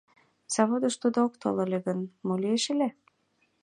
Заводыш 0.53 0.95
тудо 1.01 1.17
ок 1.27 1.33
тол 1.41 1.57
ыле 1.65 1.79
гын, 1.87 1.99
мо 2.25 2.33
лиеш 2.41 2.63
ыле? 2.73 2.89